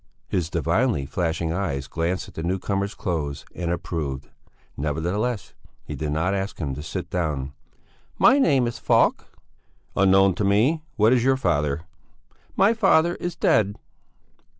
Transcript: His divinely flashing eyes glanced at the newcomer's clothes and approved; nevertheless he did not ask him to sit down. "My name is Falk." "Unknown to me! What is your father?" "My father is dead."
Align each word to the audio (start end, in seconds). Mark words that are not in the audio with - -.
His 0.27 0.49
divinely 0.49 1.05
flashing 1.05 1.53
eyes 1.53 1.85
glanced 1.85 2.27
at 2.27 2.33
the 2.33 2.41
newcomer's 2.41 2.95
clothes 2.95 3.45
and 3.53 3.69
approved; 3.69 4.31
nevertheless 4.75 5.53
he 5.83 5.93
did 5.95 6.11
not 6.11 6.33
ask 6.33 6.57
him 6.57 6.73
to 6.73 6.81
sit 6.81 7.11
down. 7.11 7.53
"My 8.17 8.39
name 8.39 8.65
is 8.65 8.79
Falk." 8.79 9.27
"Unknown 9.95 10.33
to 10.33 10.43
me! 10.43 10.81
What 10.95 11.13
is 11.13 11.23
your 11.23 11.37
father?" 11.37 11.81
"My 12.55 12.73
father 12.73 13.13
is 13.17 13.35
dead." 13.35 13.75